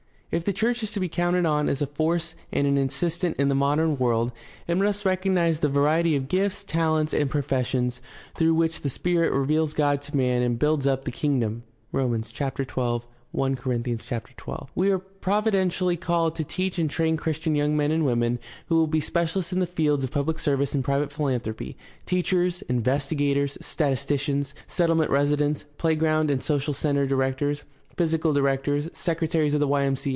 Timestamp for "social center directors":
26.41-27.65